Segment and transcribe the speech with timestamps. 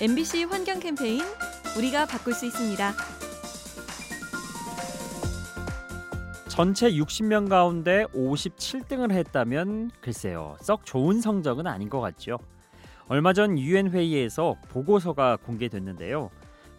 [0.00, 1.22] MBC 환경 캠페인
[1.78, 2.92] 우리가 바꿀 수 있습니다.
[6.48, 12.38] 전체 60명 가운데 57등을 했다면 글쎄요 썩 좋은 성적은 아닌 것 같죠.
[13.06, 16.30] 얼마 전 유엔 회의에서 보고서가 공개됐는데요.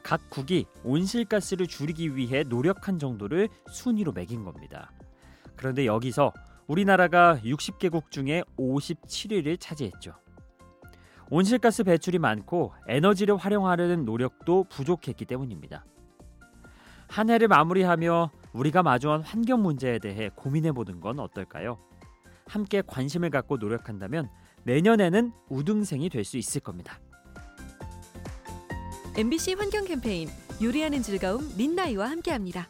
[0.04, 4.91] 각 국이 온실가스를 줄이기 위해 노력한 정도를 순위로 매긴 겁니다.
[5.55, 6.34] 그런데 여기서
[6.68, 10.24] 우리나라가 60개국 중에 57위를 차지했죠.
[11.29, 15.85] 온실가스 배출이 많고 에너지를 활용하려는 노력도 부족했기 때문입니다.
[17.07, 21.77] 한 해를 마무리하며 우리가 마주한 환경 문제에 대해 고민해 보는 건 어떨까요?
[22.47, 24.30] 함께 관심을 갖고 노력한다면
[24.63, 26.99] 내년에는 우등생이 될 수 있을 겁니다.
[29.17, 30.27] MBC 환경 캠페인
[30.61, 32.67] 요리하는 즐거움 민나이와 함께합니다.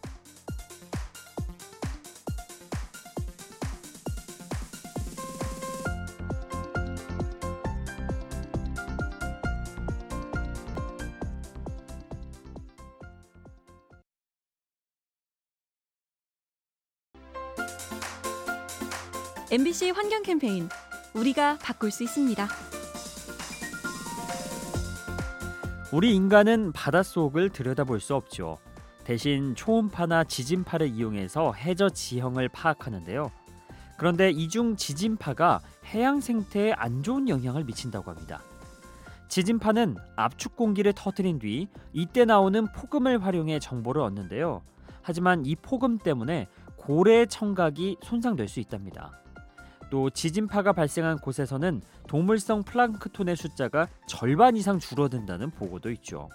[19.52, 20.68] MBC 환경 캠페인
[21.14, 22.48] 우리가 바꿀 수 있습니다.
[25.94, 28.58] 우리 인간은 바닷속을 들여다볼 수 없죠.
[29.04, 33.32] 대신 초음파나 지진파를 이용해서 해저 지형을 파악하는데요.
[34.00, 35.62] 그런데 이중 지진파가
[35.94, 38.42] 해양 생태에 안 좋은 영향을 미친다고 합니다.
[39.28, 44.64] 지진파는 압축 공기를 터뜨린 뒤 이때 나오는 폭음을 활용해 정보를 얻는데요.
[45.04, 49.12] 하지만 이 폭음 때문에 고래 청각이 손상될 수 있답니다.
[49.90, 56.30] 또 지진파가 발생한 곳에서는 동물성 플랑크톤의 숫자가 절반 이상 줄어든다는 보고도 있죠.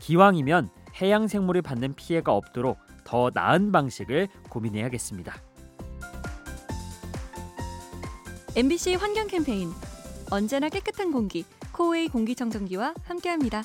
[0.00, 5.34] 기왕이면 해양 생물이 받는 피해가 없도록 더 나은 방식을 고민해야겠습니다.
[8.56, 9.70] MBC 환경 캠페인
[10.30, 13.62] 언제나 깨끗한 공기 코웨이 공기청정기와 함께합니다.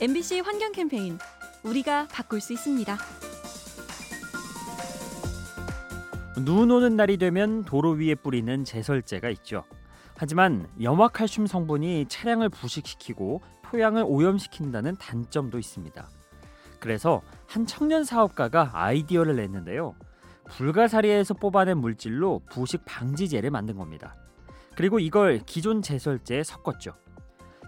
[0.00, 1.18] MBC 환경 캠페인
[1.62, 2.98] 우리가 바꿀 수 있습니다.
[6.44, 9.62] 눈 오는 날이 되면 도로 위에 뿌리는 제설제가 있죠.
[10.16, 16.08] 하지만 염화칼슘 성분이 차량을 부식시키고 토양을 오염시킨다는 단점도 있습니다.
[16.80, 19.94] 그래서 한 청년 사업가가 아이디어를 냈는데요.
[20.50, 24.16] 불가사리에서 뽑아낸 물질로 부식 방지제를 만든 겁니다.
[24.76, 27.03] 그리고 이걸 기존 제설제에 섞었죠.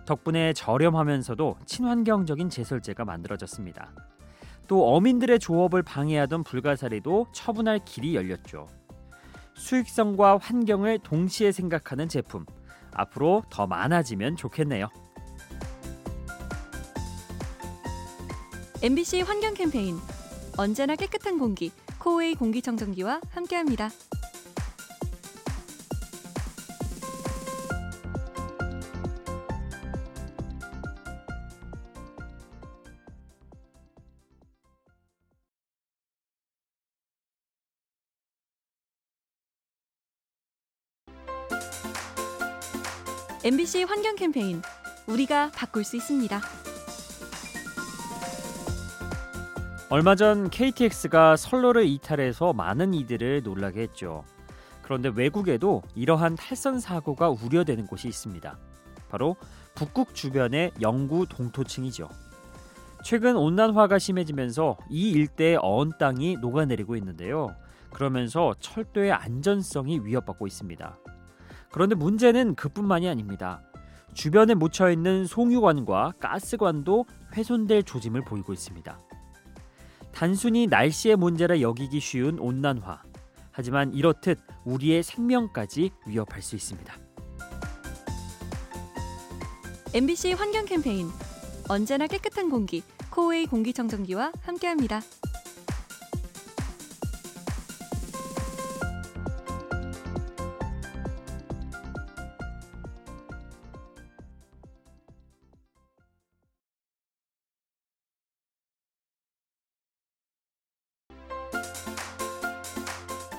[0.06, 3.91] 덕분에 저렴하면서도 친환경적인 제설제가 만들어졌습니다.
[4.69, 8.69] 또 어민들의 조업을 방해하던 불가사리도 처분할 길이 열렸죠.
[9.55, 12.47] 수익성과 환경을 동시에 생각하는 제품
[12.93, 14.89] 앞으로 더 많아지면 좋겠네요.
[18.83, 19.97] MBC 환경 캠페인
[20.56, 23.91] 언제나 깨끗한 공기 코웨이 공기청정기와 함께합니다.
[43.47, 44.61] MBC 환경 캠페인
[45.07, 46.41] 우리가 바꿀 수 있습니다.
[49.89, 54.25] 얼마 전 KTX가 선로를 이탈해서 많은 이들을 놀라게 했죠.
[54.83, 58.59] 그런데 외국에도 이러한 탈선 사고가 우려되는 곳이 있습니다.
[59.11, 59.37] 바로
[59.77, 62.09] 북극 주변의 영구 동토층이죠.
[63.05, 67.55] 최근 온난화가 심해지면서 이 일대의 어원 땅이 녹아내리고 있는데요.
[67.93, 70.99] 그러면서 철도의 안전성이 위협받고 있습니다.
[71.71, 73.62] 그런데 문제는 그뿐만이 아닙니다.
[74.15, 77.04] 주변에 묻혀 있는 송유관과 가스관도
[77.34, 78.99] 훼손될 조짐을 보이고 있습니다.
[80.12, 83.03] 단순히 날씨의 문제라 여기기 쉬운 온난화.
[83.50, 86.94] 하지만 이렇듯 우리의 생명까지 위협할 수 있습니다.
[89.94, 91.08] MBC 환경 캠페인
[91.69, 95.00] 언제나 깨끗한 공기 코웨이 공기청정기와 함께합니다.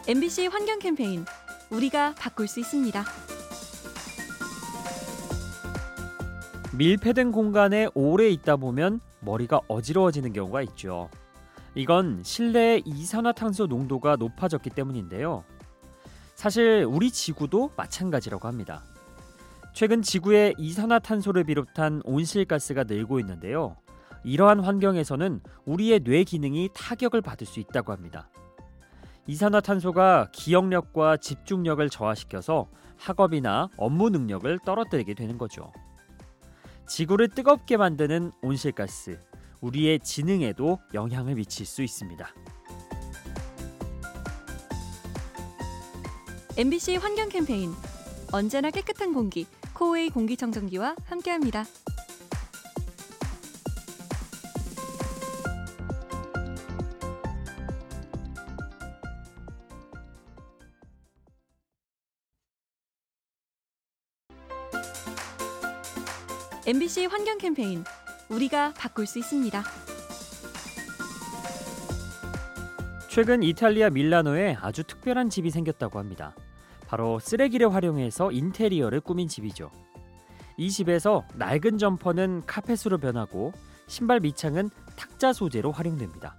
[0.09, 1.25] MBC 환경 캠페인
[1.69, 3.03] 우리가 바꿀 수 있습니다.
[6.77, 11.09] 밀폐된 공간에 오래 있다 보면 머리가 어지러워지는 경우가 있죠.
[11.75, 15.43] 이건 실내의 이산화탄소 농도가 높아졌기 때문인데요.
[16.35, 18.83] 사실 우리 지구도 마찬가지라고 합니다.
[19.73, 23.75] 최근 지구의 이산화탄소를 비롯한 온실가스가 늘고 있는데요.
[24.23, 28.29] 이러한 환경에서는 우리의 뇌 기능이 타격을 받을 수 있다고 합니다.
[29.27, 35.71] 이산화탄소가 기억력과 집중력을 저하시켜서 학업이나 업무 능력을 떨어뜨리게 되는 거죠.
[36.87, 39.19] 지구를 뜨겁게 만드는 온실가스,
[39.59, 42.25] 우리의 지능에도 영향을 미칠 수 있습니다.
[46.57, 47.71] MBC 환경 캠페인
[48.31, 51.65] 언제나 깨끗한 공기 코웨이 공기청정기와 함께합니다.
[66.67, 67.85] MBC 환경 캠페인
[68.27, 69.63] 우리가 바꿀 수 있습니다.
[73.07, 76.35] 최근 이탈리아 밀라노에 아주 특별한 집이 생겼다고 합니다.
[76.85, 79.71] 바로 쓰레기를 활용해서 인테리어를 꾸민 집이죠.
[80.57, 83.53] 이 집에서 낡은 점퍼는 카펫으로 변하고
[83.87, 86.35] 신발 밑창은 탁자 소재로 활용됩니다.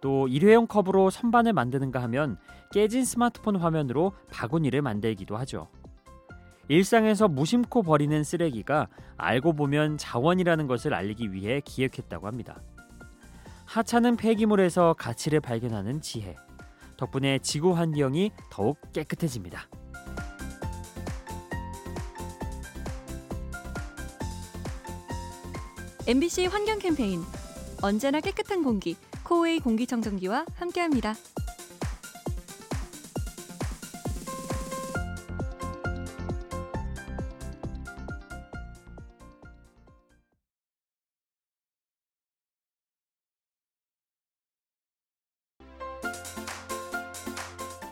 [0.00, 2.38] 또 일회용 컵으로 선반을 만드는가 하면
[2.70, 5.68] 깨진 스마트폰 화면으로 바구니를 만들기도 하죠.
[6.68, 12.60] 일상에서 무심코 버리는 쓰레기가 알고 보면 자원이라는 것을 알리기 위해 기획했다고 합니다.
[13.64, 16.36] 하찮은 폐기물에서 가치를 발견하는 지혜.
[16.96, 19.68] 덕분에 지구 환경이 더욱 깨끗해집니다.
[26.50, 27.20] 환경 캠페인
[27.82, 31.14] 언제나 깨끗한 공기 코웨이 공기청정기와 함께합니다.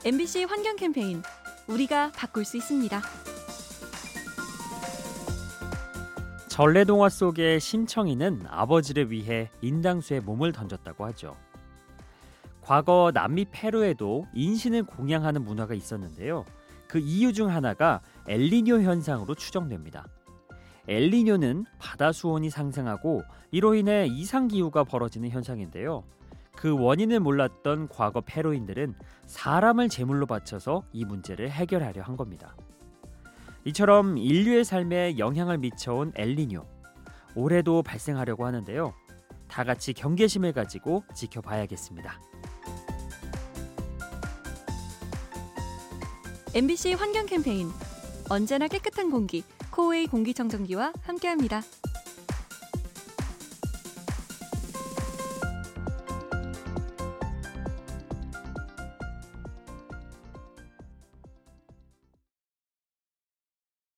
[0.07, 1.21] MBC 환경 캠페인
[1.67, 3.03] 우리가 바꿀 수 있습니다.
[6.47, 11.37] 전래동화 속의 신청이는 아버지를 위해 인당수에 몸을 던졌다고 하죠.
[12.61, 16.45] 과거 남미 페루에도 인신을 공양하는 문화가 있었는데요.
[16.87, 20.07] 그 이유 중 하나가 엘리뇨 현상으로 추정됩니다.
[20.87, 26.05] 엘리뇨는 바다 수온이 상승하고 이로 인해 이상 기후가 벌어지는 현상인데요.
[26.57, 28.95] 그 원인을 몰랐던 과거 페루인들은
[29.27, 32.57] 사람을 제물로 바쳐서 이 문제를 해결하려 한 겁니다.
[33.65, 36.65] 이처럼 인류의 삶에 영향을 미쳐온 엘니뇨
[37.35, 38.95] 올해도 발생하려고 하는데요.
[39.49, 42.21] 다 같이 경계심을 가지고 지켜봐야겠습니다.
[46.55, 47.69] MBC 환경 캠페인
[48.31, 51.61] 언제나 깨끗한 공기 코웨이 공기청정기와 함께합니다.